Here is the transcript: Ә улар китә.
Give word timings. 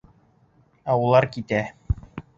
Ә 0.93 0.95
улар 1.03 1.27
китә. 1.37 1.63